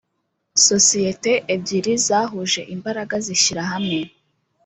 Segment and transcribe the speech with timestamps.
[0.67, 3.99] sosiyete ebyiri zahuje imbaraga zishyira hamwe